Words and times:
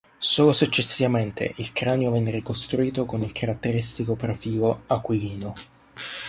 Solo 0.17 0.51
successivamente 0.53 1.53
il 1.57 1.73
cranio 1.73 2.09
venne 2.09 2.31
ricostruito 2.31 3.05
con 3.05 3.21
il 3.21 3.31
caratteristico 3.33 4.15
profilo 4.15 4.81
"aquilino". 4.87 5.53